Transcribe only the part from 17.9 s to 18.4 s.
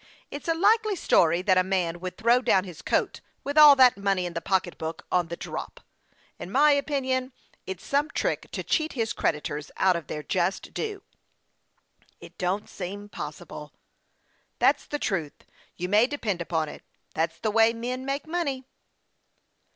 make